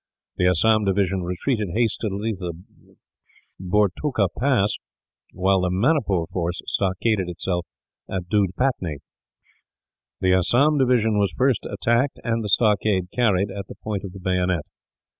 [0.37, 2.97] The Assam division retreated hastily to the
[3.59, 4.71] Bhortoka Pass,
[5.31, 7.67] while the Manipur force stockaded itself
[8.09, 8.97] at Doodpatnee.
[10.19, 14.19] The Assam division was first attacked, and the stockade carried at the point of the
[14.19, 14.65] bayonet.